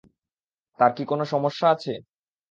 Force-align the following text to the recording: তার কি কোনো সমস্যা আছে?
তার 0.79 0.91
কি 0.93 1.03
কোনো 1.05 1.23
সমস্যা 1.33 1.65
আছে? 1.73 1.93